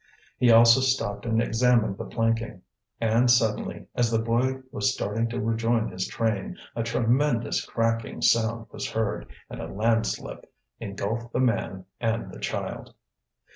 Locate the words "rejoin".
5.39-5.89